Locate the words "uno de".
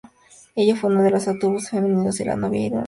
0.89-1.11